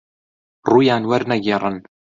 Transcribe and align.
ڕوویان 0.67 1.03
وەرنەگێڕن 1.09 1.75